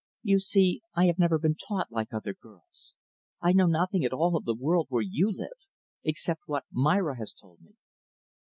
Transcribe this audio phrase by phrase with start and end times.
[0.23, 2.95] "You see I have never been taught like other girls.
[3.39, 5.49] I know nothing at all of the world where you live
[6.03, 7.75] except what Myra has told me."